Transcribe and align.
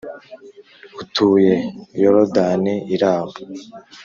utuye 1.01 1.55
Yorudani 2.01 2.73
iraho 2.95 3.33